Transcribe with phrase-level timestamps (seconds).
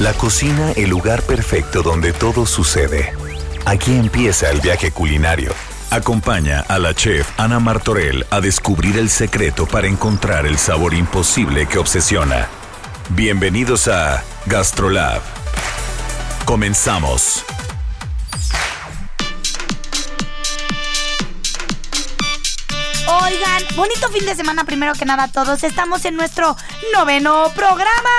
[0.00, 3.12] La cocina, el lugar perfecto donde todo sucede.
[3.64, 5.52] Aquí empieza el viaje culinario.
[5.90, 11.66] Acompaña a la chef Ana Martorell a descubrir el secreto para encontrar el sabor imposible
[11.68, 12.48] que obsesiona.
[13.10, 15.20] Bienvenidos a Gastrolab.
[16.46, 17.44] Comenzamos.
[23.06, 25.62] Oigan, bonito fin de semana primero que nada a todos.
[25.62, 26.56] Estamos en nuestro
[26.94, 28.10] noveno programa.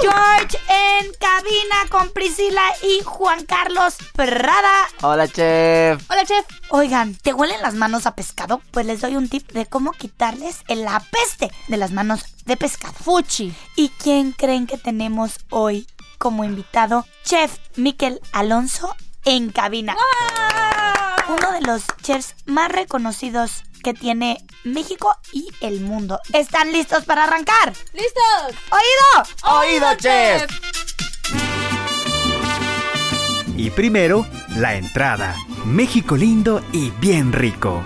[0.00, 4.88] George en cabina con Priscila y Juan Carlos Prada.
[5.02, 6.02] Hola, chef.
[6.10, 6.44] Hola, chef.
[6.70, 8.60] Oigan, ¿te huelen las manos a pescado?
[8.70, 12.94] Pues les doy un tip de cómo quitarles el apeste de las manos de pescado.
[12.94, 13.54] Fuchi.
[13.76, 15.86] ¿Y quién creen que tenemos hoy
[16.18, 17.06] como invitado?
[17.24, 19.96] Chef Miquel Alonso en cabina.
[21.28, 26.20] Uno de los chefs más reconocidos que tiene México y el mundo.
[26.32, 27.72] ¿Están listos para arrancar?
[27.92, 28.62] ¡Listos!
[28.70, 29.58] ¡Oído!
[29.58, 30.46] Oído, chef.
[33.56, 35.36] Y primero, la entrada.
[35.64, 37.84] México lindo y bien rico.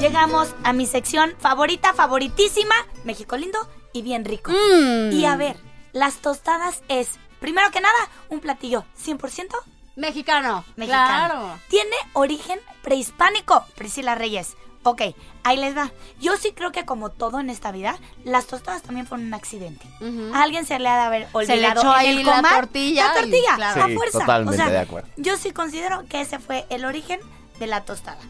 [0.00, 2.74] Llegamos a mi sección favorita, favoritísima,
[3.04, 3.58] México lindo
[3.92, 4.52] y bien rico.
[4.52, 5.12] Mm.
[5.12, 5.56] Y a ver,
[5.92, 9.54] las tostadas es, primero que nada, un platillo 100%
[9.98, 10.64] Mexicano.
[10.76, 11.26] mexicano.
[11.28, 11.58] Claro.
[11.68, 14.56] Tiene origen prehispánico, Priscila Reyes.
[14.84, 15.02] Ok,
[15.42, 15.90] ahí les va.
[16.20, 19.86] Yo sí creo que como todo en esta vida, las tostadas también fueron un accidente.
[20.32, 22.54] A alguien se le ha de haber le olvidado echó en ahí el la comal
[22.54, 23.84] tortilla La y- tortilla, claro.
[23.84, 24.18] a fuerza.
[24.20, 25.08] totalmente o sea, de acuerdo.
[25.16, 27.20] Yo sí considero que ese fue el origen
[27.58, 28.20] de la tostada.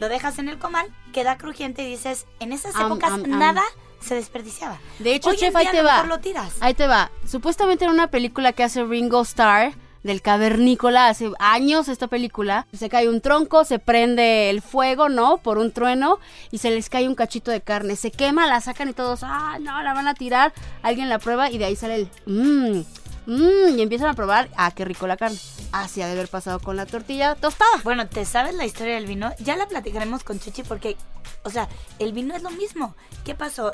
[0.00, 3.62] Lo dejas en el comal, queda crujiente y dices, en esas épocas nada
[4.00, 4.78] se desperdiciaba.
[5.00, 6.04] De hecho, Hoy en chef, ahí te va.
[6.04, 6.54] lo tiras.
[6.60, 7.10] Ahí te va.
[7.26, 9.72] Supuestamente en una película que hace Ringo Starr
[10.08, 15.36] del cavernícola, hace años esta película, se cae un tronco, se prende el fuego, ¿no?
[15.36, 16.18] Por un trueno
[16.50, 19.58] y se les cae un cachito de carne, se quema, la sacan y todos, ah,
[19.60, 20.52] no, la van a tirar,
[20.82, 22.80] alguien la prueba y de ahí sale el, mmm,
[23.26, 25.38] mmm, y empiezan a probar, ah, qué rico la carne.
[25.72, 27.70] Así ha de haber pasado con la tortilla tostada.
[27.84, 29.32] Bueno, ¿te sabes la historia del vino?
[29.38, 30.96] Ya la platicaremos con Chuchi porque,
[31.44, 32.96] o sea, el vino es lo mismo.
[33.26, 33.70] ¿Qué pasó?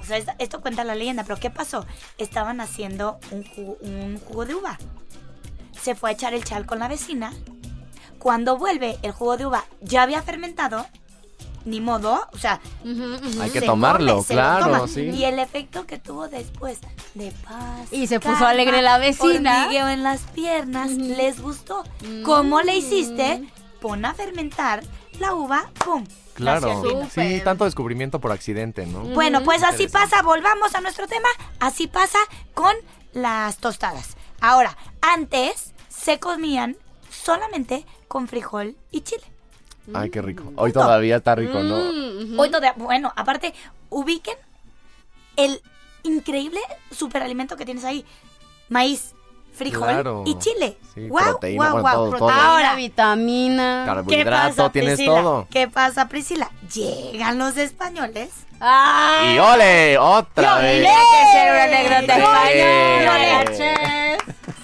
[0.00, 1.84] O sea, esto cuenta la leyenda, pero ¿qué pasó?
[2.18, 3.44] Estaban haciendo un
[3.80, 4.78] un jugo de uva.
[5.80, 7.32] Se fue a echar el chal con la vecina.
[8.18, 10.86] Cuando vuelve, el jugo de uva ya había fermentado.
[11.64, 12.60] Ni modo, o sea,
[13.40, 14.88] Hay que se tomarlo, come, se lo claro, toma.
[14.88, 15.00] sí.
[15.02, 16.78] Y el efecto que tuvo después
[17.14, 17.86] de paz.
[17.92, 19.62] Y se puso calma, alegre la vecina.
[19.62, 21.84] hormigueo en las piernas, les gustó.
[22.24, 23.48] ¿Cómo le hiciste?
[23.80, 24.82] Pon a fermentar
[25.20, 26.04] la uva, ¡pum!
[26.34, 26.82] Claro.
[27.14, 29.00] Sí, tanto descubrimiento por accidente, ¿no?
[29.00, 31.28] Bueno, pues así pasa, volvamos a nuestro tema,
[31.60, 32.18] así pasa
[32.54, 32.74] con
[33.12, 34.16] las tostadas.
[34.42, 36.76] Ahora, antes se comían
[37.10, 39.22] solamente con frijol y chile.
[39.94, 40.52] Ay, qué rico.
[40.56, 41.76] Hoy todavía está rico, ¿no?
[41.92, 43.54] Mm, Hoy todavía, bueno, aparte,
[43.88, 44.36] ubiquen
[45.36, 45.62] el
[46.02, 46.58] increíble
[46.90, 48.04] superalimento que tienes ahí.
[48.68, 49.14] Maíz,
[49.54, 50.24] frijol Claro.
[50.26, 50.76] y chile.
[50.94, 52.10] Sí, Guau, proteína, guau, bueno, guau.
[52.10, 52.30] todo, todo.
[52.30, 53.82] Ahora, vitamina.
[53.84, 55.20] ¿qué Carbohidrato, pasa, tienes Priscila?
[55.22, 55.46] todo.
[55.50, 56.50] ¿Qué pasa, Priscila?
[56.74, 58.30] Llegan los españoles.
[58.64, 59.34] ¡Ay!
[59.34, 60.82] Y ole, otra vez.
[60.82, 63.44] Tiene que ser una anécdota española.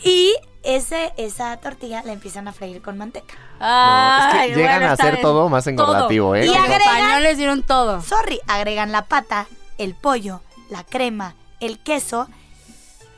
[0.04, 3.34] Y ese, esa tortilla la empiezan a freír con manteca.
[3.59, 5.22] No, Ay, es que llegan bueno, a hacer bien.
[5.22, 6.44] todo más engordativo, ¿eh?
[6.44, 8.00] Y Los agregan- españoles dieron todo.
[8.03, 9.47] Sorry, agregan la pata,
[9.78, 12.28] el pollo, la crema, el queso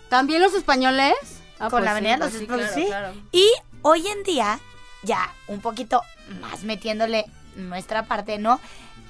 [0.08, 1.14] ¿También los españoles?
[1.60, 2.86] Ah, con pues la sí, avenida pues los sí, Españoles, claro, sí.
[2.86, 3.12] claro.
[3.30, 3.48] Y
[3.82, 4.58] hoy en día,
[5.02, 6.02] ya un poquito
[6.40, 8.58] más metiéndole nuestra parte, ¿no?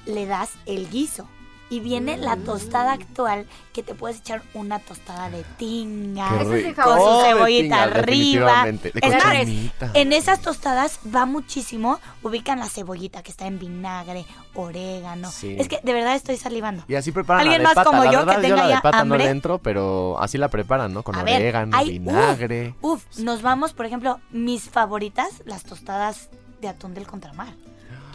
[0.05, 1.27] Le das el guiso.
[1.71, 6.27] Y viene la tostada actual que te puedes echar una tostada de tinga.
[6.27, 8.65] Con su Oh, de cebollita tinga, arriba.
[9.01, 15.31] Es más, en esas tostadas va muchísimo, ubican la cebollita que está en vinagre, orégano.
[15.31, 15.55] Sí.
[15.57, 16.83] Es que de verdad estoy salivando.
[16.89, 17.89] Y así preparan ¿Alguien la de más pata.
[17.89, 19.23] como la yo que tenga yo la ya de pata no hambre?
[19.23, 21.03] le entro, pero así la preparan, ¿no?
[21.03, 22.75] Con A ver, orégano, hay- vinagre.
[22.81, 26.27] Uf, nos vamos, por ejemplo, mis favoritas, las tostadas
[26.59, 27.53] de atún del contramar.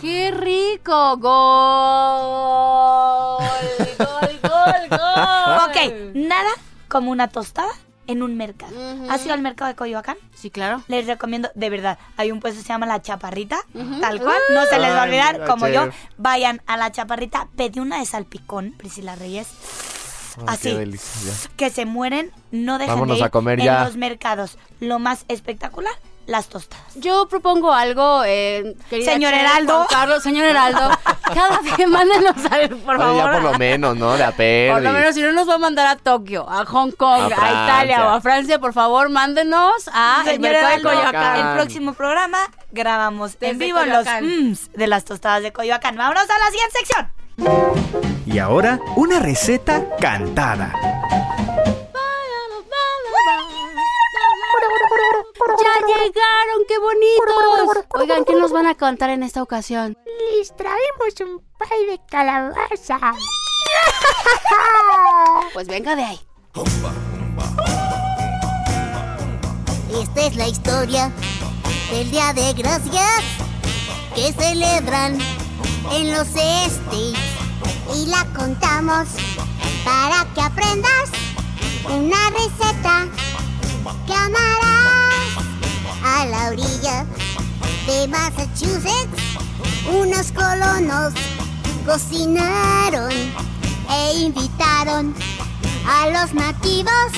[0.00, 1.16] ¡Qué rico!
[1.16, 1.26] ¡Gol!
[3.98, 5.68] ¡Gol, gol, gol!
[5.68, 5.76] Ok,
[6.14, 6.50] nada
[6.88, 7.68] como una tostada
[8.06, 8.72] en un mercado.
[8.72, 9.10] Ujú.
[9.10, 10.16] ¿Has ido al mercado de Coyoacán?
[10.34, 10.82] Sí, claro.
[10.86, 13.58] Les recomiendo, de verdad, hay un puesto que se llama La Chaparrita,
[14.00, 15.88] tal cual, no se les va a olvidar, como yo,
[16.18, 19.48] vayan a La Chaparrita, pedí una de salpicón, Priscila Reyes,
[20.46, 21.32] así, Qué delicia.
[21.56, 23.84] que se mueren, no dejen Vámonos de ir a comer en ya.
[23.84, 24.56] los mercados.
[24.78, 25.94] Lo más espectacular,
[26.26, 26.94] las tostadas.
[26.96, 29.74] Yo propongo algo, eh, querida Señor Heraldo.
[29.74, 30.90] Juan Carlos, señor Heraldo.
[31.34, 33.16] Cada vez mándenos a ver, por favor.
[33.16, 34.16] ya por lo menos, ¿no?
[34.16, 36.90] De a Por lo menos, si no nos va a mandar a Tokio, a Hong
[36.92, 37.64] Kong, A.
[37.64, 41.46] Italia o a Francia, por favor, mándenos a el Señor mercado de Coyoacán.
[41.48, 42.38] el próximo programa
[42.72, 44.24] grabamos en vivo Coyoacán.
[44.24, 45.96] los mms de las tostadas de Coyoacán.
[45.96, 48.16] Vámonos a la siguiente sección.
[48.26, 50.72] Y ahora, una receta cantada.
[55.46, 56.64] ¡Ya llegaron!
[56.68, 57.84] ¡Qué bonitos!
[57.90, 59.96] Oigan, ¿qué nos van a contar en esta ocasión?
[60.38, 63.12] Les traemos un pay de calabaza.
[65.52, 66.20] Pues venga de ahí.
[70.00, 71.10] Esta es la historia
[71.90, 73.22] del Día de Gracias
[74.14, 75.18] que celebran
[75.92, 77.18] en los States
[77.94, 79.08] y la contamos
[79.84, 81.10] para que aprendas
[81.84, 83.06] una receta
[84.06, 84.75] que amarás
[86.16, 87.04] a la orilla
[87.86, 89.22] de Massachusetts.
[89.88, 91.12] Unos colonos
[91.84, 93.12] cocinaron
[93.90, 95.14] e invitaron
[95.86, 97.10] a los nativos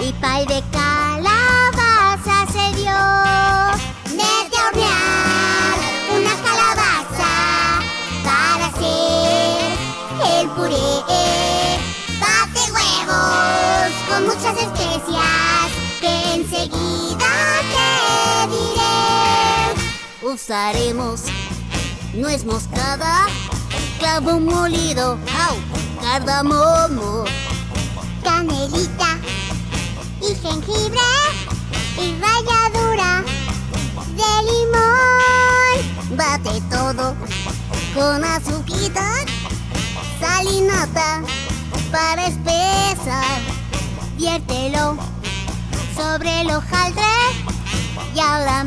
[0.00, 3.26] y pay de calabaza se dio.
[20.36, 21.22] Usaremos
[22.12, 23.24] nuez moscada,
[23.98, 25.56] clavo molido, au,
[26.02, 27.24] cardamomo,
[28.22, 29.16] canelita
[30.20, 31.00] y jengibre
[31.96, 33.24] y ralladura
[34.14, 36.18] de limón.
[36.18, 37.16] Bate todo
[37.94, 39.24] con azuquita,
[40.20, 41.22] sal y nata
[41.90, 43.40] para espesar.
[44.18, 44.98] Viértelo
[45.96, 47.04] sobre el hojaldre
[48.14, 48.64] y ahora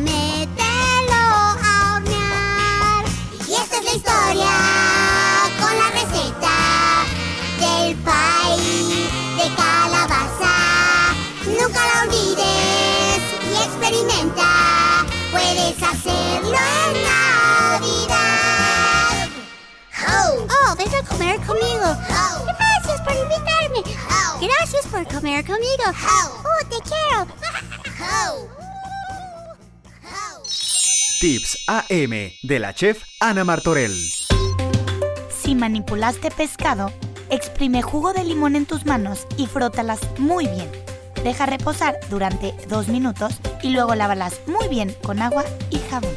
[20.52, 21.98] Oh, ven a comer conmigo.
[22.46, 23.84] Gracias por invitarme.
[24.42, 25.84] Gracias por comer conmigo.
[26.44, 27.28] Oh, te quiero.
[31.20, 34.10] Tips AM de la chef Ana Martorell.
[35.42, 36.94] Si manipulaste pescado,
[37.30, 40.72] exprime jugo de limón en tus manos y frótalas muy bien.
[41.24, 46.14] Deja reposar durante dos minutos y luego lávalas muy bien con agua y jabón.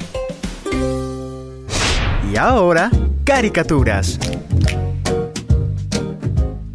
[2.33, 2.91] Y ahora,
[3.25, 4.19] caricaturas.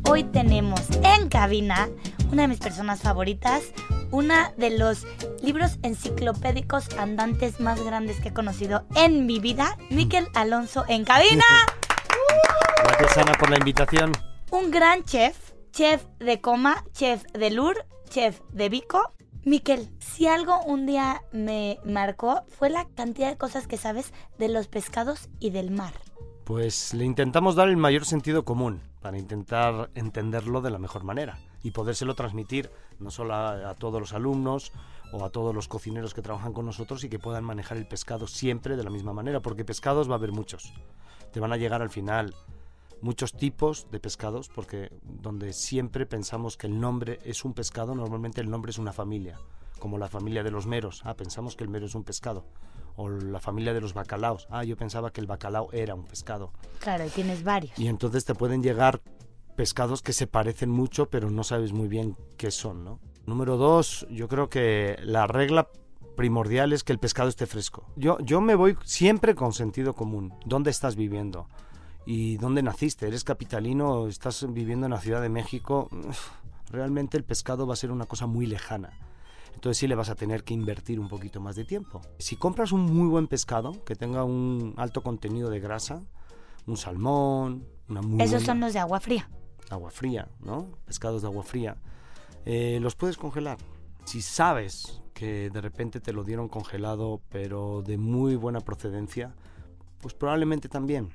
[0.10, 1.90] Hoy tenemos en cabina
[2.32, 3.64] una de mis personas favoritas,
[4.12, 5.06] una de los
[5.42, 11.46] libros enciclopédicos andantes más grandes que he conocido en mi vida, Miquel Alonso en cabina.
[12.84, 14.12] Gracias Ana por la invitación.
[14.52, 15.36] Un gran chef,
[15.72, 19.14] chef de coma, chef de Lur, chef de Vico.
[19.44, 24.50] Miquel, si algo un día me marcó fue la cantidad de cosas que sabes de
[24.50, 25.94] los pescados y del mar.
[26.44, 31.40] Pues le intentamos dar el mayor sentido común para intentar entenderlo de la mejor manera
[31.64, 34.72] y podérselo transmitir no solo a, a todos los alumnos
[35.12, 38.28] o a todos los cocineros que trabajan con nosotros y que puedan manejar el pescado
[38.28, 40.74] siempre de la misma manera, porque pescados va a haber muchos.
[41.32, 42.34] Te van a llegar al final
[43.02, 48.42] muchos tipos de pescados, porque donde siempre pensamos que el nombre es un pescado, normalmente
[48.42, 49.38] el nombre es una familia,
[49.80, 51.02] como la familia de los meros.
[51.06, 52.46] Ah, pensamos que el mero es un pescado.
[52.96, 54.48] O la familia de los bacalaos.
[54.50, 56.52] Ah, yo pensaba que el bacalao era un pescado.
[56.80, 57.78] Claro, y tienes varios.
[57.78, 59.02] Y entonces te pueden llegar
[59.56, 63.00] pescados que se parecen mucho, pero no sabes muy bien qué son, ¿no?
[63.26, 65.68] Número dos, yo creo que la regla
[66.16, 67.86] primordial es que el pescado esté fresco.
[67.96, 70.34] Yo, yo me voy siempre con sentido común.
[70.46, 71.48] ¿Dónde estás viviendo?
[72.10, 73.06] ¿Y dónde naciste?
[73.08, 74.08] ¿Eres capitalino?
[74.08, 75.90] ¿Estás viviendo en la Ciudad de México?
[75.92, 76.30] Uf,
[76.72, 78.92] Realmente el pescado va a ser una cosa muy lejana.
[79.54, 82.02] Entonces sí le vas a tener que invertir un poquito más de tiempo.
[82.20, 86.02] Si compras un muy buen pescado, que tenga un alto contenido de grasa,
[86.66, 89.30] un salmón, una muy Esos buena- son los de agua fría.
[89.70, 90.68] agua fría, ¿no?
[90.86, 91.76] Pescados de agua fría.
[92.46, 93.58] Eh, los puedes congelar.
[94.06, 99.34] Si sabes que de repente te lo dieron congelado, pero de muy buena procedencia,
[100.00, 101.10] pues probablemente también.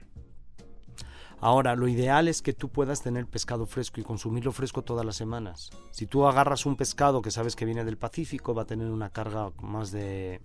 [1.45, 5.17] Ahora, lo ideal es que tú puedas tener pescado fresco y consumirlo fresco todas las
[5.17, 5.71] semanas.
[5.91, 9.11] Si tú agarras un pescado que sabes que viene del Pacífico, va a tener una
[9.11, 10.41] carga más de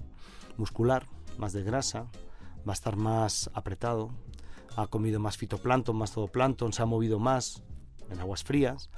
[0.57, 1.05] muscular,
[1.37, 2.07] más de grasa,
[2.67, 4.09] va a estar más apretado,
[4.75, 7.61] ha comido más fitoplancton, más zooplancton, se ha movido más
[8.09, 8.89] en aguas frías,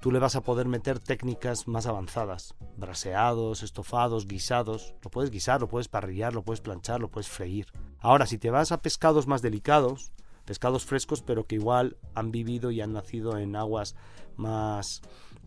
[0.00, 5.60] tú le vas a poder meter técnicas más avanzadas, braseados, estofados, guisados, lo puedes guisar,
[5.60, 7.66] lo puedes parrillar, lo puedes planchar, lo puedes freír.
[7.98, 10.12] Ahora, si te vas a pescados más delicados,
[10.48, 13.94] pescados frescos pero que igual han vivido y han nacido en aguas
[14.36, 15.02] más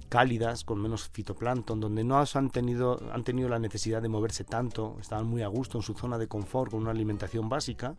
[0.10, 4.98] cálidas, con menos fitoplancton, donde no han tenido, han tenido la necesidad de moverse tanto,
[5.01, 7.96] estaban muy a gusto en su zona de confort con una alimentación básica,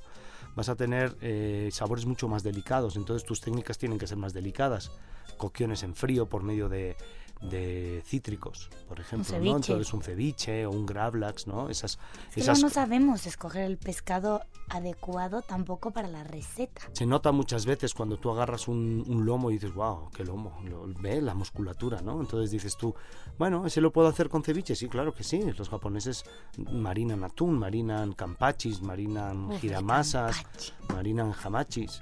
[0.54, 4.32] vas a tener eh, sabores mucho más delicados, entonces tus técnicas tienen que ser más
[4.32, 4.92] delicadas.
[5.38, 6.96] Cocciones en frío por medio de,
[7.42, 9.36] de cítricos, por ejemplo, ¿no?
[9.36, 9.56] ceviche.
[9.72, 11.68] Entonces un ceviche o un gravlax, ¿no?
[11.68, 16.82] Esas, Es que esas no sabemos escoger el pescado adecuado tampoco para la receta.
[16.92, 20.56] Se nota muchas veces cuando tú agarras un, un lomo y dices, wow, qué lomo,
[20.64, 22.20] lo- ve la musculatura, ¿no?
[22.20, 22.94] Entonces dices tú,
[23.38, 24.76] bueno, ¿ese lo puedo hacer con ceviche?
[24.76, 25.42] Sí, claro que sí.
[25.58, 26.24] Los japoneses
[26.70, 30.44] marinan atún, marinan campachis, marinan Uf, giramasas,
[30.92, 32.00] marinan hamachis.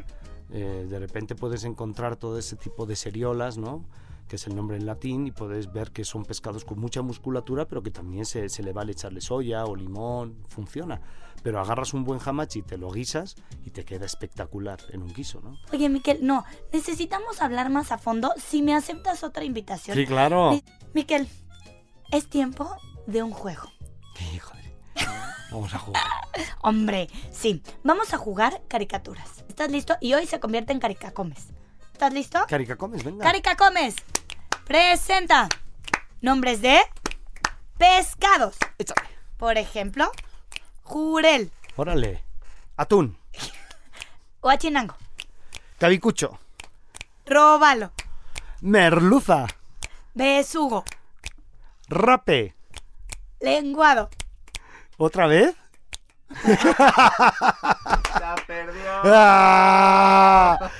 [0.52, 3.85] Eh, de repente puedes encontrar todo ese tipo de seriolas, ¿no?
[4.31, 7.67] Que es el nombre en latín, y puedes ver que son pescados con mucha musculatura,
[7.67, 11.01] pero que también se, se le vale echarle soya o limón, funciona.
[11.43, 13.35] Pero agarras un buen hamachi, te lo guisas
[13.65, 15.59] y te queda espectacular en un guiso, ¿no?
[15.73, 18.33] Oye, Miquel, no, necesitamos hablar más a fondo.
[18.37, 19.97] Si me aceptas otra invitación.
[19.97, 20.53] Sí, claro.
[20.53, 21.27] Mi- Miquel,
[22.13, 22.71] es tiempo
[23.07, 23.69] de un juego.
[24.33, 24.61] Híjole.
[25.51, 26.03] Vamos a jugar.
[26.63, 29.43] Hombre, sí, vamos a jugar caricaturas.
[29.49, 29.97] ¿Estás listo?
[30.01, 31.49] Y hoy se convierte en caricacomes.
[31.93, 32.39] ¿Estás listo?
[32.49, 33.25] Caricacomes, venga.
[33.25, 33.97] Caricacomes,
[34.75, 35.49] presenta
[36.21, 36.79] nombres de
[37.77, 38.57] pescados.
[39.37, 40.12] Por ejemplo,
[40.85, 42.23] jurel, Órale.
[42.77, 43.19] Atún.
[44.43, 44.95] huachinango,
[45.81, 46.39] Cabicucho.
[47.27, 47.91] robalo,
[48.61, 49.49] Merluza.
[50.15, 50.85] besugo,
[51.89, 52.55] Rape.
[53.41, 54.09] lenguado,
[54.99, 55.57] ¿Otra vez?
[58.21, 58.83] La perdió.
[59.05, 60.71] ¡Ah!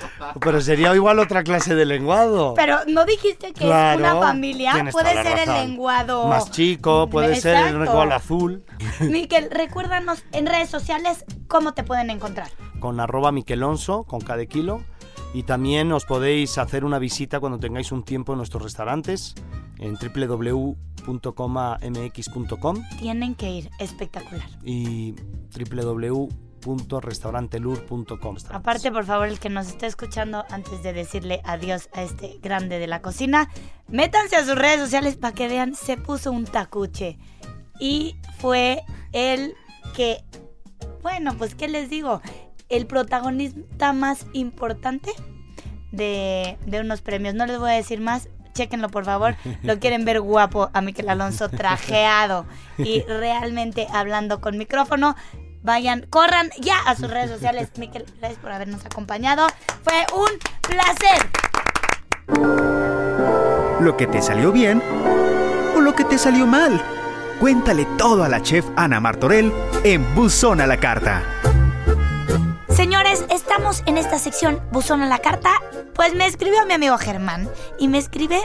[0.41, 2.55] Pero sería igual otra clase de lenguado.
[2.55, 4.87] Pero no dijiste que Claro, es una familia.
[4.93, 6.29] Puede ser el lenguado.
[6.29, 8.65] Más chico, puede ser el lenguado azul.
[9.01, 12.49] Miquel, recuérdanos en redes sociales cómo te pueden encontrar.
[12.79, 14.83] Con arroba Miquelonso, con cada kilo.
[15.33, 19.35] Y también os podéis hacer una visita cuando tengáis un tiempo en nuestros restaurantes
[19.79, 24.49] en www.comamx.com Tienen que ir, espectacular.
[24.65, 25.15] y
[25.57, 28.37] www.restaurantelur.com.
[28.51, 32.79] Aparte, por favor, el que nos esté escuchando, antes de decirle adiós a este grande
[32.79, 33.49] de la cocina,
[33.89, 37.19] métanse a sus redes sociales para que vean, se puso un tacuche.
[37.79, 38.83] Y fue
[39.13, 39.55] el
[39.95, 40.23] que,
[41.03, 42.21] bueno, pues, ¿qué les digo?
[42.71, 45.13] El protagonista más importante
[45.93, 47.35] de, de unos premios.
[47.35, 48.29] No les voy a decir más.
[48.55, 49.37] Chéquenlo, por favor.
[49.63, 52.47] Lo quieren ver guapo a Miquel Alonso trajeado
[52.79, 55.17] y realmente hablando con micrófono.
[55.63, 57.71] Vayan, corran ya a sus redes sociales.
[57.77, 59.47] Miquel, gracias por habernos acompañado.
[59.83, 60.31] Fue un
[60.63, 61.29] placer.
[63.81, 64.83] Lo que te salió bien
[65.77, 66.81] o lo que te salió mal.
[67.39, 69.53] Cuéntale todo a la chef Ana Martorell
[69.85, 71.40] en Buzón a la Carta.
[72.81, 75.51] Señores, estamos en esta sección Buzón a la carta.
[75.95, 77.47] Pues me escribió mi amigo Germán
[77.79, 78.41] y me escribe,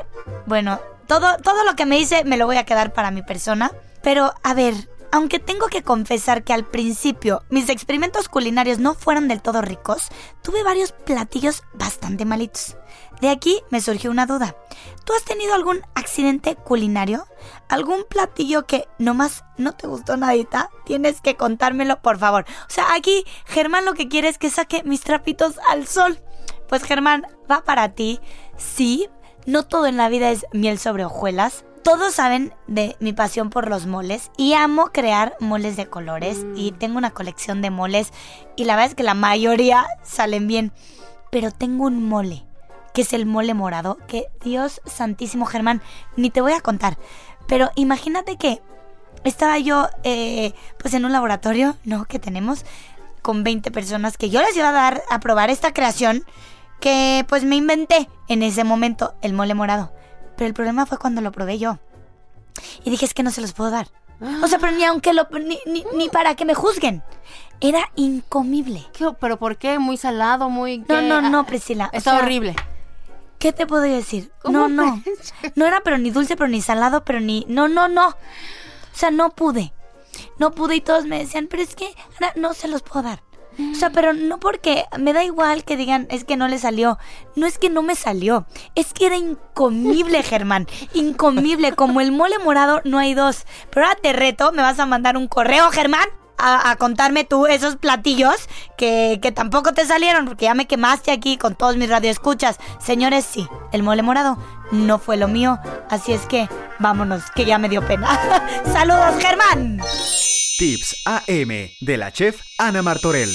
[0.45, 3.71] bueno, todo, todo lo que me dice me lo voy a quedar para mi persona.
[4.03, 4.73] Pero a ver,
[5.15, 10.09] aunque tengo que confesar que al principio mis experimentos culinarios no fueron del todo ricos,
[10.41, 12.75] tuve varios platillos bastante malitos.
[13.21, 14.57] De aquí me surgió una duda.
[15.05, 17.25] ¿Tú has tenido algún accidente culinario?
[17.69, 20.69] ¿Algún platillo que nomás no te gustó nadita?
[20.83, 22.43] Tienes que contármelo, por favor.
[22.67, 26.19] O sea, aquí Germán lo que quiere es que saque mis trapitos al sol.
[26.67, 28.19] Pues Germán, va para ti.
[28.57, 29.07] Sí,
[29.45, 31.63] no todo en la vida es miel sobre hojuelas.
[31.85, 36.71] Todos saben de mi pasión por los moles y amo crear moles de colores y
[36.71, 38.11] tengo una colección de moles
[38.55, 40.71] y la verdad es que la mayoría salen bien.
[41.29, 42.43] Pero tengo un mole,
[42.95, 45.83] que es el mole morado, que Dios santísimo Germán,
[46.15, 46.97] ni te voy a contar.
[47.45, 48.63] Pero imagínate que
[49.23, 52.05] estaba yo eh, pues en un laboratorio, ¿no?
[52.05, 52.65] Que tenemos
[53.21, 56.25] con 20 personas que yo les iba a dar a probar esta creación
[56.79, 59.93] que pues me inventé en ese momento, el mole morado.
[60.37, 61.79] Pero el problema fue cuando lo probé yo.
[62.83, 63.87] Y dije, es que no se los puedo dar.
[64.43, 65.27] O sea, pero ni aunque lo...
[65.31, 67.03] ni, ni, ni para que me juzguen.
[67.61, 68.85] Era incomible.
[68.93, 69.79] ¿Qué- ¿Pero por qué?
[69.79, 70.49] ¿Muy salado?
[70.49, 70.79] ¿Muy.?
[70.79, 71.01] No, qué?
[71.01, 71.89] no, no, Ah, Priscila.
[71.93, 72.55] o Está sea, horrible.
[73.39, 74.31] ¿Qué te puedo decir?
[74.41, 75.03] ¿Cómo No, no.
[75.55, 77.45] No era pero ni dulce, pero ni salado, pero ni...
[77.47, 78.07] No, no, no.
[78.09, 78.15] O
[78.93, 79.73] sea, no pude.
[80.39, 83.21] No pude y todos me decían, pero es que Ana, no se los puedo dar.
[83.71, 86.97] O sea, pero no porque me da igual que digan es que no le salió.
[87.35, 88.45] No es que no me salió.
[88.75, 90.67] Es que era incomible, Germán.
[90.93, 91.73] Incomible.
[91.73, 93.45] Como el mole morado no hay dos.
[93.71, 96.07] Pero ahora te reto, me vas a mandar un correo, Germán.
[96.37, 98.35] A, a contarme tú esos platillos
[98.77, 102.57] que, que tampoco te salieron, porque ya me quemaste aquí con todos mis radioescuchas.
[102.77, 104.37] Señores, sí, el mole morado
[104.69, 105.59] no fue lo mío,
[105.89, 108.19] así es que vámonos, que ya me dio pena.
[108.65, 109.79] ¡Saludos, Germán!
[110.57, 111.49] Tips AM
[111.81, 113.29] de la chef Ana Martorell.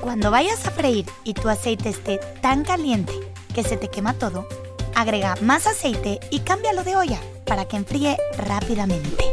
[0.00, 3.12] Cuando vayas a freír y tu aceite esté tan caliente
[3.54, 4.48] que se te quema todo,
[4.96, 9.24] agrega más aceite y cámbialo de olla para que enfríe rápidamente.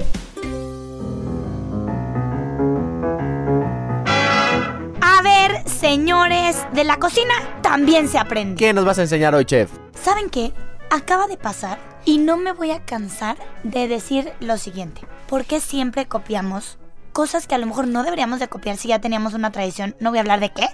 [5.01, 8.60] A ver, señores de la cocina, también se aprende.
[8.60, 9.72] ¿Qué nos vas a enseñar hoy, chef?
[10.00, 10.53] ¿Saben qué?
[10.91, 15.01] Acaba de pasar y no me voy a cansar de decir lo siguiente.
[15.31, 16.77] ¿Por qué siempre copiamos
[17.13, 19.95] cosas que a lo mejor no deberíamos de copiar si ya teníamos una tradición?
[20.01, 20.67] No voy a hablar de qué,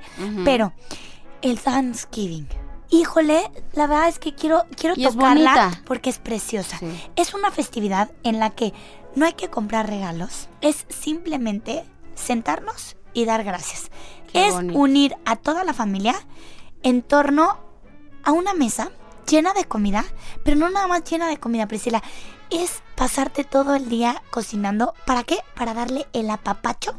[0.43, 0.73] pero
[1.43, 2.47] el Thanksgiving.
[2.89, 6.79] Híjole, la verdad es que quiero, quiero Y tocarla porque es preciosa.
[6.79, 6.87] Sí.
[7.15, 8.73] Es una festividad en la que
[9.15, 11.85] no hay que comprar regalos, es simplemente
[12.15, 13.91] sentarnos y dar gracias.
[14.33, 14.79] Qué es bonito.
[14.79, 16.15] unir a toda la familia
[16.81, 17.59] en torno
[18.23, 18.89] a una mesa
[19.29, 20.03] llena de comida,
[20.43, 22.01] pero no nada más llena de comida, Priscila.
[22.49, 24.93] Es pasarte todo el día cocinando.
[25.05, 25.39] ¿Para qué?
[25.55, 26.95] Para darle el apapacho,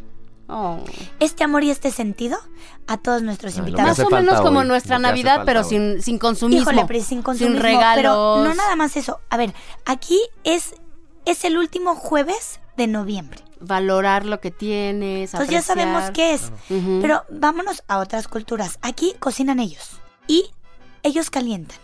[0.51, 0.79] Oh.
[1.21, 2.39] este amor y este sentido
[2.87, 3.99] a todos nuestros invitados.
[3.99, 5.67] Más o menos como hoy, nuestra Navidad, pero hoy.
[5.67, 6.63] sin, sin consumismo.
[6.71, 7.97] Híjole, Pris, sin consumismo, regalos.
[7.97, 9.21] Pero no nada más eso.
[9.29, 9.53] A ver,
[9.85, 10.75] aquí es,
[11.27, 13.41] es el último jueves de noviembre.
[13.61, 15.35] Valorar lo que tienes.
[15.35, 16.51] Entonces ya sabemos qué es.
[16.69, 18.79] Pero vámonos a otras culturas.
[18.81, 20.01] Aquí cocinan ellos.
[20.27, 20.51] Y
[21.03, 21.77] ellos calientan.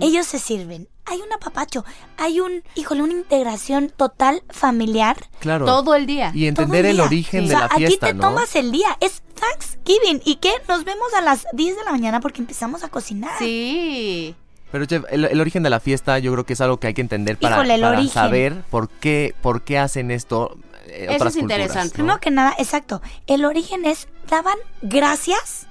[0.00, 0.88] Ellos se sirven.
[1.06, 1.84] Hay un apapacho.
[2.16, 5.16] Hay un, híjole, una integración total familiar.
[5.40, 5.66] Claro.
[5.66, 6.30] Todo el día.
[6.34, 7.04] Y entender el día.
[7.04, 8.20] origen O de sea, la aquí fiesta, te ¿no?
[8.22, 8.96] tomas el día.
[9.00, 10.22] Es Thanksgiving.
[10.24, 10.52] ¿Y qué?
[10.68, 13.38] Nos vemos a las 10 de la mañana porque empezamos a cocinar.
[13.38, 14.34] Sí.
[14.72, 16.94] Pero, chef, el, el origen de la fiesta yo creo que es algo que hay
[16.94, 20.56] que entender para, Híjole, para saber por qué, por qué hacen esto
[20.86, 21.88] eh, Eso otras es culturas, interesante.
[21.88, 21.94] ¿no?
[21.94, 23.00] Primero que nada, exacto.
[23.26, 25.66] El origen es, daban gracias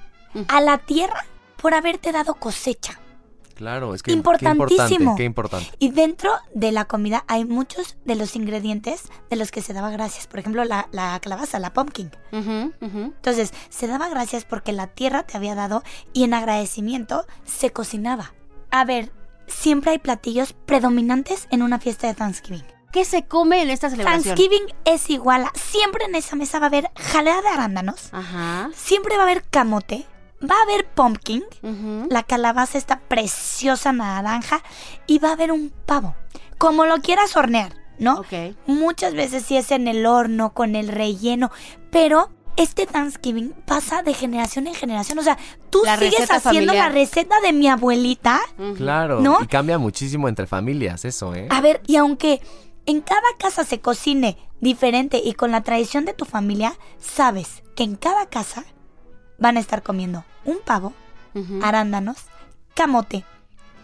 [0.48, 1.26] a la tierra
[1.58, 3.00] por haberte dado cosecha.
[3.56, 4.68] Claro, es que Importantísimo.
[4.68, 5.72] Qué importante, qué importante.
[5.80, 9.90] Y dentro de la comida hay muchos de los ingredientes de los que se daba
[9.92, 10.28] gracias.
[10.28, 12.12] Por ejemplo, la, la calabaza, la pumpkin.
[12.32, 13.00] Ujú, ujú.
[13.16, 18.34] Entonces, se daba gracias porque la tierra te había dado y en agradecimiento se cocinaba.
[18.72, 19.12] A ver,
[19.48, 22.64] siempre hay platillos predominantes en una fiesta de Thanksgiving.
[22.92, 24.24] ¿Qué se come en esta celebración?
[24.24, 25.52] Thanksgiving es igual a...
[25.56, 28.10] Siempre en esa mesa va a haber jalea de arándanos.
[28.12, 28.70] Ajá.
[28.76, 30.06] Siempre va a haber camote.
[30.44, 31.44] Va a haber pumpkin.
[32.10, 34.62] La calabaza está preciosa naranja.
[35.08, 36.16] Y va a haber un pavo.
[36.58, 38.20] Como lo quieras hornear, ¿no?
[38.20, 38.56] Ok.
[38.68, 41.52] Muchas veces sí es en el horno, con el relleno.
[41.92, 45.18] Pero este Thanksgiving pasa de generación en generación.
[45.20, 45.38] O sea,
[45.70, 46.42] tú La sigues haciendo
[46.74, 46.76] familiar.
[46.76, 48.40] la receta de mi abuelita.
[48.76, 49.20] Claro.
[49.22, 49.40] ¿No?
[49.42, 51.48] Y cambia muchísimo entre familias eso, ¿eh?
[51.50, 52.42] A ver, y aunque
[52.86, 57.84] en cada casa se cocine diferente y con la tradición de tu familia, sabes que
[57.84, 58.66] en cada casa
[59.38, 60.94] van a estar comiendo un pavo,
[61.62, 62.18] arándanos,
[62.76, 63.26] camote,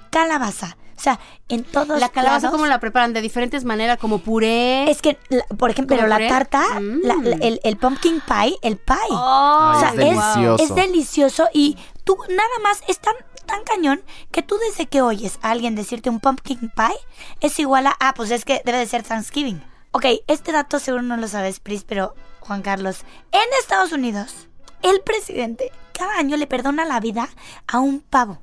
[0.09, 0.77] calabaza.
[0.97, 3.13] O sea, en todos La calabaza, lados- ¿cómo la preparan?
[3.13, 4.91] De diferentes maneras, como puré.
[4.91, 6.99] Es que, la- por ejemplo, ¿Como pero la tarta, Mm.
[7.03, 8.97] la- la- el, el pumpkin pie, el pie.
[9.11, 10.63] Oh, o sea, es delicioso.
[10.63, 15.39] es delicioso y tú nada más es tan, tan cañón que tú desde que oyes
[15.41, 16.93] a alguien decirte un pumpkin pie
[17.39, 19.63] es igual a, ah, pues es que debe de ser Thanksgiving.
[19.91, 24.48] Ok, este dato seguro no lo sabes, Pris, pero Juan Carlos, en Estados Unidos,
[24.83, 27.29] el presidente cada año le perdona la vida
[27.67, 28.39] a un pavo.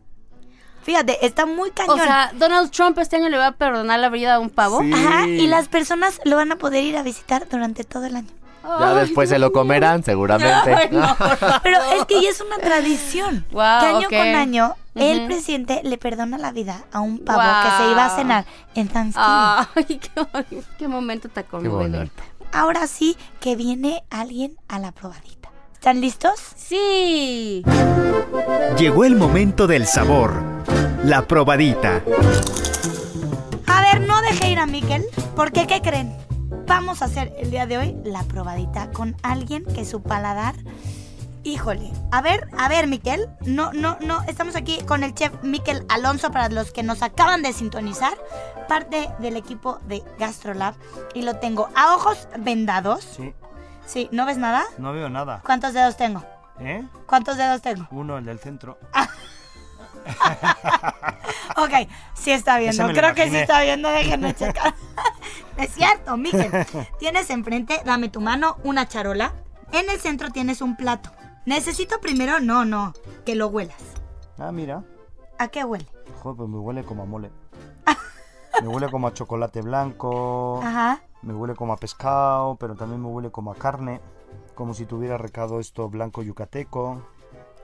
[0.83, 1.99] Fíjate, está muy O cañón.
[1.99, 4.81] sea, Donald Trump este año le va a perdonar la vida a un pavo.
[4.83, 4.93] Sí.
[4.93, 8.29] Ajá, y las personas lo van a poder ir a visitar durante todo el año.
[8.63, 10.75] Ya Ay, después se lo comerán, seguramente.
[10.75, 11.17] Ay, no.
[11.63, 13.47] Pero es que ya es una tradición.
[13.51, 17.85] Guau, que año con año, el presidente le perdona la vida a un pavo que
[17.85, 18.45] se iba a cenar
[18.75, 19.67] en Thanksgiving.
[19.75, 19.85] Ay,
[20.51, 21.91] qué, qué momento tan conmovedor.
[21.91, 22.23] bonito.
[22.53, 25.51] Ahora sí que viene alguien a la probadita.
[25.87, 26.41] ¿Están listos?
[26.57, 27.63] Sí.
[28.77, 30.43] Llegó el momento del sabor.
[31.05, 32.03] La probadita.
[33.69, 35.05] A ver, no dejé ir a Miquel,
[35.37, 36.13] porque ¿qué creen?
[36.67, 40.57] Vamos a hacer el día de hoy la probadita con alguien que su paladar...
[41.45, 45.87] Híjole, a ver, a ver, Miquel, no, no, no, estamos aquí con el chef Miquel
[45.89, 48.15] Alonso para los que nos acaban de sintonizar,
[48.67, 50.75] parte del equipo de GastroLab,
[51.15, 53.07] y lo tengo a ojos vendados.
[53.17, 53.33] Sí,
[53.87, 54.65] Sí, ¿no ves nada?
[54.79, 55.41] no veo nada.
[55.45, 56.23] ¿Cuántos dedos tengo?
[56.59, 56.85] ¿Eh?
[57.07, 57.87] ¿Cuántos dedos tengo?
[57.91, 58.79] Uno, el del centro.
[61.57, 62.87] Ok, sí está viendo.
[62.89, 63.89] Creo que sí está viendo.
[63.89, 64.75] Déjenme checar.
[65.57, 66.51] es cierto, Miquel.
[66.99, 69.33] Tienes enfrente, dame tu mano, una charola.
[69.73, 71.11] En el centro tienes un plato.
[71.47, 72.93] Necesito primero, no, no,
[73.25, 73.83] que lo huelas.
[74.39, 74.83] Ah, mira.
[75.39, 75.87] ¿A qué huele?
[76.23, 77.31] Joder, pues me huele como a mole.
[78.61, 80.61] me huele como a chocolate blanco.
[80.63, 81.01] Ajá.
[81.27, 84.01] Me huele como a pescado, pero también me huele como a carne.
[84.55, 87.03] Como si tuviera recado esto blanco yucateco.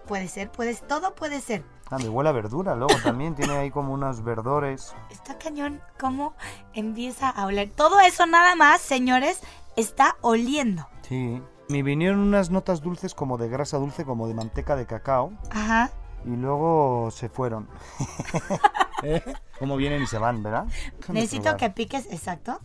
[0.09, 1.65] Puede ser, puede todo puede ser.
[1.89, 3.37] Ah, me huele a verdura luego también.
[3.37, 4.97] Tiene ahí como unos verdores.
[5.11, 6.35] Está cañón cómo
[6.75, 7.71] empieza a oler.
[7.71, 9.41] Todo eso nada más, señores,
[9.77, 10.89] está oliendo.
[11.03, 11.41] Sí.
[11.69, 15.33] Me vinieron unas notas dulces como de grasa dulce, como de manteca de cacao.
[15.53, 15.93] Ajá.
[16.25, 17.69] Y luego se fueron.
[19.05, 19.23] ¿Eh?
[19.61, 20.67] ¿Cómo vienen y se van, verdad?
[20.99, 21.59] Déjame Necesito probar.
[21.59, 22.61] que piques, exacto.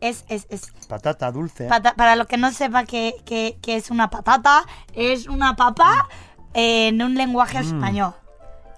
[0.00, 0.72] Es, es, es.
[0.88, 1.68] Patata dulce.
[1.68, 6.08] pata- para lo que no sepa que, que- que es una patata, es una papa
[6.54, 7.62] en un lenguaje Mm.
[7.74, 8.14] español.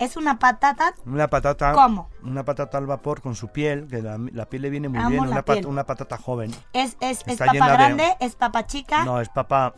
[0.01, 0.95] Es una patata.
[1.07, 1.73] Una patata.
[1.73, 2.11] ¿Cómo?
[2.25, 5.11] Una patata al vapor con su piel, que la, la piel le viene muy Amo
[5.11, 5.25] bien.
[5.29, 6.51] Una, pat- una patata joven.
[6.73, 9.05] Es, es, es Está papa de- grande, es papa chica.
[9.05, 9.75] No, es papa.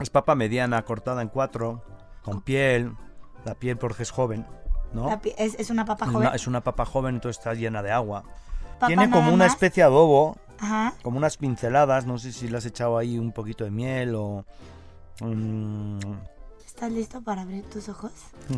[0.00, 1.84] Es papa mediana, cortada en cuatro,
[2.22, 2.96] con piel.
[3.44, 4.46] La piel porque es joven,
[4.94, 5.10] ¿no?
[5.36, 6.28] Es, es una papa joven.
[6.28, 8.22] una, es una papa joven, entonces está llena de agua.
[8.74, 10.94] Papa Tiene como una especie de adobo, Ajá.
[11.02, 12.06] como unas pinceladas.
[12.06, 14.44] No sé si le has echado ahí un poquito de miel o.
[15.20, 15.98] mm,
[16.64, 18.12] ¿Estás listo para abrir tus ojos?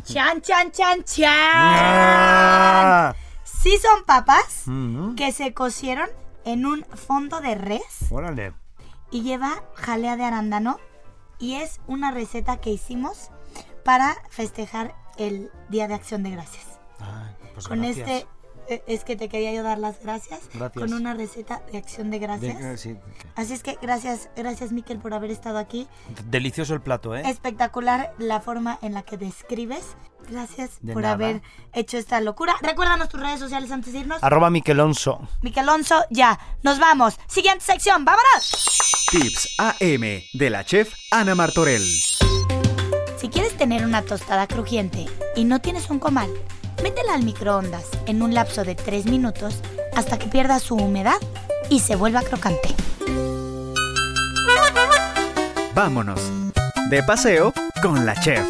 [0.04, 1.30] ¡Chan, chan, chan, chan!
[1.96, 3.14] ¡Ah!
[3.42, 6.08] Sí son papas Mm, que se cocieron
[6.44, 8.52] en un fondo de res Órale.
[9.10, 10.78] y lleva jalea de arándano
[11.38, 13.30] y es una receta que hicimos
[13.84, 16.64] para festejar el Día de Acción de Gracias.
[17.00, 18.08] Ay, pues Con gracias.
[18.08, 18.26] este
[18.86, 20.72] es que te quería yo dar las gracias, Gracias.
[20.84, 22.58] con una receta de Acción de Gracias.
[22.58, 22.96] De- sí,
[23.36, 25.86] Así es que gracias, gracias Miquel por haber estado aquí.
[26.26, 27.22] Delicioso el plato, ¿eh?
[27.26, 29.84] Espectacular la forma en la que describes.
[30.28, 31.14] Gracias De por nada.
[31.14, 31.42] haber
[31.74, 32.54] hecho esta locura.
[32.62, 34.22] Recuérdanos tus redes sociales antes de irnos.
[34.22, 35.28] Arroba Miquelonso.
[35.42, 36.38] Miquelonso, ya.
[36.62, 37.18] Nos vamos.
[37.28, 38.78] Siguiente sección, vámonos.
[39.10, 41.86] Tips AM de la chef Ana Martorell.
[43.18, 46.30] Si quieres tener una tostada crujiente y no tienes un comal,
[46.82, 49.56] métela al microondas en un lapso de 3 minutos
[49.96, 51.16] hasta que pierda su humedad
[51.70, 52.74] y se vuelva crocante.
[55.74, 56.20] Vámonos.
[56.90, 58.46] De paseo con la chef.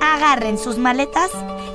[0.00, 1.30] Agarren sus maletas,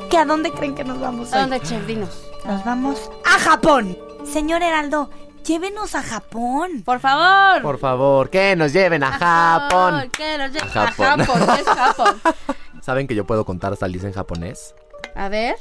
[0.09, 1.41] que a dónde creen que nos vamos ¿A hoy?
[1.41, 1.85] dónde, chef?
[1.85, 2.23] Dinos.
[2.45, 3.97] Nos vamos a Japón.
[4.25, 5.09] Señor Heraldo,
[5.45, 6.81] llévenos a Japón.
[6.83, 7.61] Por favor.
[7.61, 10.09] Por favor, que nos lleven a Japón.
[10.17, 10.65] ¿Qué nos lleva?
[10.65, 11.25] A A Japón.
[11.25, 11.47] Japón.
[11.55, 12.21] ¿qué es Japón?
[12.89, 14.73] ¿Saben que yo puedo contar hasta el 10 en japonés?
[15.13, 15.57] A ver.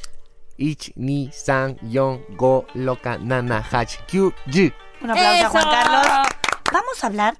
[0.56, 4.72] Ich, ni, san, yon, go, loka, nana, hach, kyu, ji.
[5.02, 5.50] Un aplauso a.
[5.50, 6.06] Juan Carlos.
[6.72, 7.36] Vamos a hablar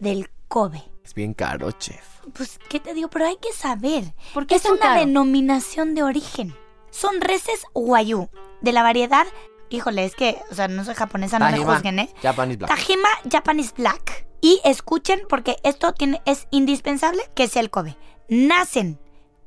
[0.00, 0.82] del Kobe.
[1.04, 2.04] Es bien caro, chef.
[2.32, 3.08] Pues, ¿qué te digo?
[3.08, 4.02] Pero hay que saber.
[4.34, 5.00] ¿Por qué es una caro?
[5.02, 6.52] denominación de origen.
[6.90, 8.28] Son reses Wagyu,
[8.62, 9.28] de la variedad.
[9.68, 12.12] Híjole, es que, o sea, no soy japonesa, no me juzguen, ¿eh?
[12.20, 12.70] Japanese black.
[12.70, 14.26] Tajima Japanese Black.
[14.40, 17.96] Y escuchen, porque esto tiene, es indispensable que sea el Kobe.
[18.28, 18.98] Nacen,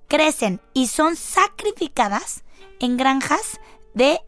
[0.07, 2.43] crecen y son sacrificadas
[2.79, 3.59] en granjas
[3.93, 4.19] de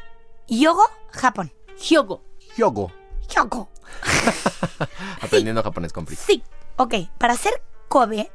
[0.48, 1.54] Yogo, Japón.
[1.78, 2.24] Hyogo.
[2.56, 2.92] Hyogo.
[3.36, 3.70] Yogo.
[5.22, 6.16] Aprendiendo japonés con Pri.
[6.16, 6.44] Sí.
[6.78, 7.54] Ok, para ser
[7.88, 8.32] Kobe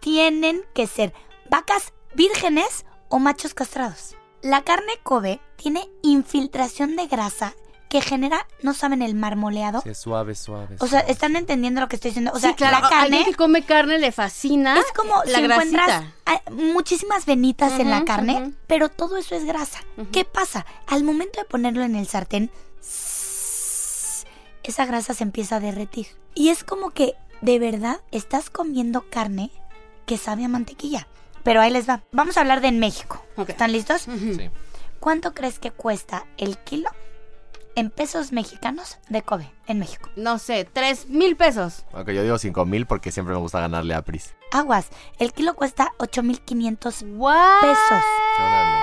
[0.00, 1.12] tienen que ser
[1.50, 4.16] vacas vírgenes o machos castrados.
[4.42, 7.54] La carne Kobe tiene infiltración de grasa
[7.90, 9.80] que genera, no saben, el marmoleado.
[9.82, 10.76] Sí, es suave, suave.
[10.78, 11.12] O sea, suave.
[11.12, 12.30] ¿están entendiendo lo que estoy diciendo?
[12.32, 12.78] O sea, sí, claro.
[12.80, 16.50] la a carne alguien que come carne le fascina es como la si encuentras grasita.
[16.52, 19.80] muchísimas venitas en la carne, pero todo eso es grasa.
[20.12, 20.66] ¿Qué pasa?
[20.86, 22.52] Al momento de ponerlo en el sartén,
[24.62, 26.06] esa grasa se empieza a derretir.
[26.36, 29.50] Y es como que de verdad estás comiendo carne
[30.06, 31.08] que sabe a mantequilla.
[31.42, 32.04] Pero ahí les va.
[32.12, 33.20] Vamos a hablar de en México.
[33.48, 34.02] ¿Están listos?
[34.02, 34.48] Sí.
[35.00, 36.88] ¿Cuánto crees que cuesta el kilo
[37.80, 40.08] en pesos mexicanos de Kobe en México?
[40.16, 41.84] No sé, tres mil pesos.
[41.92, 44.34] Aunque yo digo 5 mil porque siempre me gusta ganarle a Pris.
[44.52, 44.88] Aguas,
[45.18, 47.60] el kilo cuesta 8.500 What?
[47.60, 48.04] pesos.
[48.38, 48.80] Órale.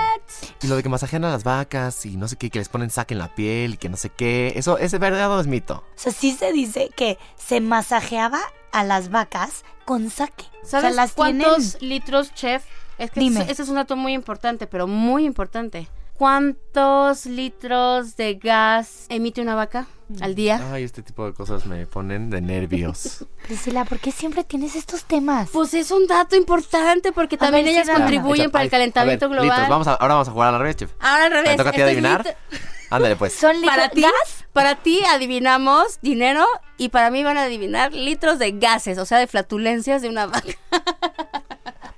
[0.62, 2.90] Y lo de que masajean a las vacas y no sé qué, que les ponen
[2.90, 4.52] saque en la piel y que no sé qué.
[4.56, 5.76] ¿Eso es verdad o es mito?
[5.76, 8.40] O sea, sí se dice que se masajeaba
[8.72, 10.44] a las vacas con saque.
[10.62, 12.64] ¿Sabes o sea, las cuántos tienen- litros, chef?
[12.98, 13.46] Es que Dime.
[13.48, 15.88] ese es un dato muy importante, pero muy importante.
[16.18, 19.86] ¿Cuántos litros de gas emite una vaca
[20.20, 20.60] al día?
[20.72, 23.24] Ay, este tipo de cosas me ponen de nervios.
[23.46, 25.48] Priscila, ¿por qué siempre tienes estos temas?
[25.52, 29.28] Pues es un dato importante porque también ver, ellas contribuyen Echa- para el calentamiento a
[29.28, 29.56] ver, global.
[29.58, 30.90] litros, vamos a- ahora vamos a jugar a la revés, chef.
[30.98, 31.50] Ahora al revés.
[31.52, 32.36] ¿Me toca a ti adivinar?
[32.90, 33.34] Ándale, pues.
[33.34, 34.44] ¿Son litros Para ti, gas?
[34.52, 36.44] para ti adivinamos dinero
[36.78, 40.26] y para mí van a adivinar litros de gases, o sea, de flatulencias de una
[40.26, 40.42] vaca.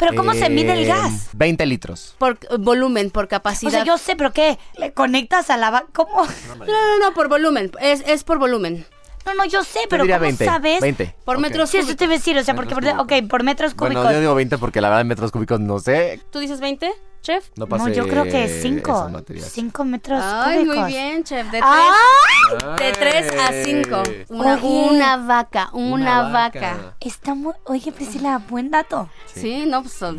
[0.00, 1.28] ¿Pero cómo se mide el Eh, gas?
[1.34, 2.16] 20 litros.
[2.18, 3.70] Por eh, volumen, por O capacidad.
[3.70, 4.58] sea, yo sé, pero ¿qué?
[4.78, 5.86] ¿Le conectas a la vaca?
[5.92, 6.24] ¿Cómo?
[6.58, 7.70] No, no, no, por volumen.
[7.80, 8.84] Es, es por volumen.
[9.26, 10.44] No, no, yo sé, pero diría ¿cómo 20.
[10.46, 10.80] sabes?
[10.80, 11.14] 20.
[11.26, 11.42] Por Ok.
[11.42, 13.74] metros Sí, eso te iba a decir, o sea, porque, Metros por- ok, por metros
[13.74, 14.02] cúbicos.
[14.02, 16.20] Bueno, yo digo 20 porque la verdad en metros cúbicos no sé.
[16.32, 16.90] ¿Tú dices 20,
[17.22, 17.48] chef?
[17.56, 19.08] No, no, pasé yo creo que esas 5.
[19.10, 19.48] materias.
[19.52, 20.76] 5 metros Ay, cúbicos.
[20.76, 21.50] muy bien, chef.
[21.50, 24.02] De 3 de tres a 5.
[24.30, 24.88] Una, Oye.
[24.90, 26.96] una vaca, una, vaca.
[27.00, 27.54] Está muy...
[27.64, 29.08] Oye, Priscila, buen dato.
[29.26, 30.10] Sí, no, pues sea,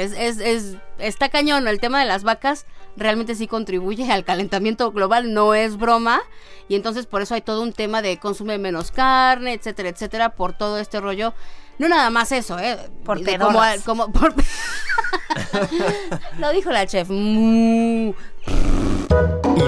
[0.00, 1.66] es, es, es- está cañón.
[1.68, 2.66] El tema de las vacas
[2.96, 6.20] realmente sí contribuye al calentamiento global, no es broma.
[6.68, 10.52] Y entonces por eso hay todo un tema de consume menos carne, etcétera, etcétera, por
[10.52, 11.32] todo este rollo.
[11.78, 12.76] No nada más eso, ¿eh?
[13.04, 14.34] Por como, como por...
[16.38, 17.08] Lo dijo la chef.
[17.10, 18.14] Y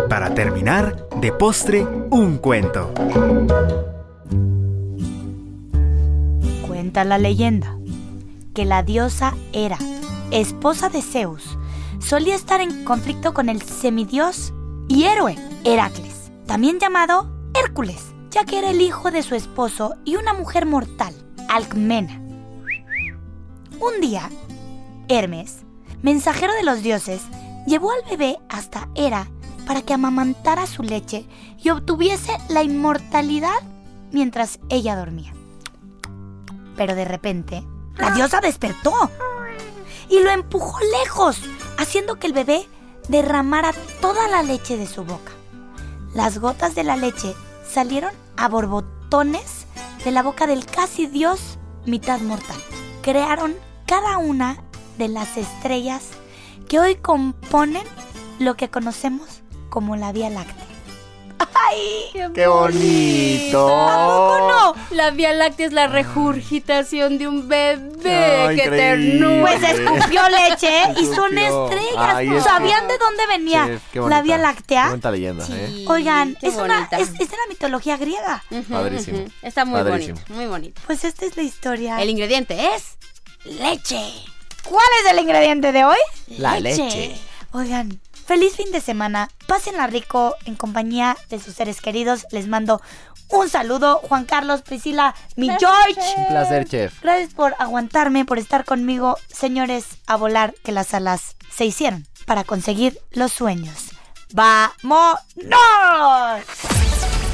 [0.09, 2.93] para terminar, de postre, un cuento.
[6.67, 7.77] Cuenta la leyenda
[8.55, 9.79] que la diosa Hera,
[10.31, 11.59] esposa de Zeus,
[12.01, 14.53] solía estar en conflicto con el semidios
[14.89, 20.17] y héroe Heracles, también llamado Hércules, ya que era el hijo de su esposo y
[20.17, 21.15] una mujer mortal,
[21.51, 22.15] Alcmena.
[23.81, 24.31] Un día,
[25.09, 25.65] Hermes,
[26.01, 27.23] mensajero de los dioses,
[27.67, 29.27] llevó al bebé hasta Hera
[29.67, 31.27] para que amamantara su leche
[31.59, 33.59] y obtuviese la inmortalidad
[34.13, 35.35] mientras ella dormía.
[36.77, 37.65] Pero de repente,
[37.97, 39.11] la diosa despertó
[40.09, 41.43] y lo empujó lejos,
[41.79, 42.69] haciendo que el bebé
[43.09, 45.33] derramara toda la leche de su boca.
[46.15, 47.35] Las gotas de la leche
[47.69, 49.67] salieron a borbotones
[50.05, 52.61] de la boca del casi dios mitad mortal.
[53.03, 53.55] Crearon
[53.87, 54.63] cada una
[54.99, 56.03] de las estrellas
[56.69, 57.85] que hoy componen
[58.39, 60.70] lo que conocemos como la Vía Láctea.
[61.55, 62.31] ¡Ay!
[62.35, 63.69] ¡Qué bonito!
[63.69, 64.97] ¿A poco no?
[64.97, 68.47] La Vía Láctea es la regurgitación de un bebé.
[68.49, 68.77] Ay, ¡Qué increíble.
[68.77, 69.41] ternura!
[69.43, 72.15] Pues escupió leche y son estrellas.
[72.15, 74.23] Ay, es ¿Sabían que- de dónde venía la.
[74.23, 74.97] Vía Láctea?
[75.11, 75.85] leyenda, ¿eh?
[75.89, 78.45] Oigan, qué es, una, es, es de la mitología griega.
[78.51, 79.25] Ujú, Padrísimo.
[79.43, 80.17] Está muy Padrísimo.
[80.17, 80.81] bonito, muy bonito.
[80.87, 82.01] Pues esta es la historia.
[82.03, 82.97] El ingrediente es
[83.45, 84.01] leche.
[84.65, 85.97] ¿Cuál es el ingrediente de hoy?
[86.39, 87.17] La leche.
[87.53, 87.99] Oigan,
[88.31, 89.29] feliz fin de semana.
[89.49, 92.27] Pásenla rico en compañía de sus seres queridos.
[92.31, 92.81] Les mando
[93.29, 96.01] un saludo, Juan Carlos, Priscila, mi George.
[96.17, 97.03] Un placer, chef.
[97.03, 102.45] Gracias por aguantarme, por estar conmigo, señores, a volar que las alas se hicieron para
[102.45, 103.89] conseguir los sueños.
[104.33, 105.11] ¡Vámonos!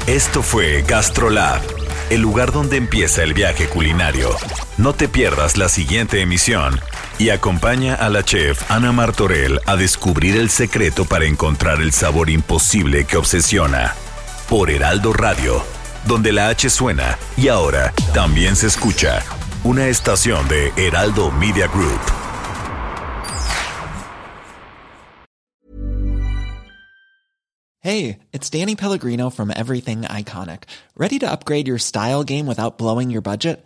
[0.07, 1.61] Esto fue GastroLab,
[2.09, 4.35] el lugar donde empieza el viaje culinario.
[4.79, 6.81] No te pierdas la siguiente emisión
[7.19, 12.29] y acompaña a la chef Ana Martorell a descubrir el secreto para encontrar el sabor
[12.29, 13.95] imposible que obsesiona.
[14.49, 15.63] Por Heraldo Radio,
[16.05, 19.23] donde la H suena y ahora también se escucha.
[19.63, 21.99] Una estación de Heraldo Media Group.
[27.79, 30.63] Hey, it's Danny Pellegrino from Everything Iconic.
[30.97, 33.65] Ready to upgrade your style game without blowing your budget?